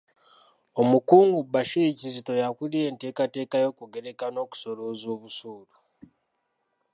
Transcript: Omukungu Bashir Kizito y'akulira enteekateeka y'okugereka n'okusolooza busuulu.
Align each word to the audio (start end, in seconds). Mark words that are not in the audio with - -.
Omukungu 0.81 1.37
Bashir 1.53 1.89
Kizito 1.99 2.33
y'akulira 2.41 2.85
enteekateeka 2.91 3.55
y'okugereka 3.63 4.25
n'okusolooza 4.29 5.11
busuulu. 5.21 5.75